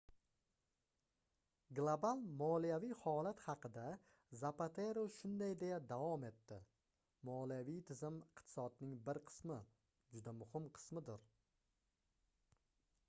[1.79, 3.83] global moliyaviy holat haqida
[4.39, 6.57] zapatero shunday deya davom etdi
[7.31, 9.59] moliyaviy tizim iqtisodning bir qismi
[10.15, 11.23] juda muhim qismidir